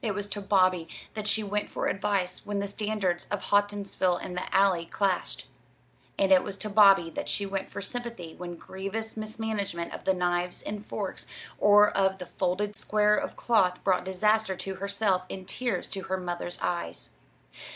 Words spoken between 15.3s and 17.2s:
tears to her mother's eyes.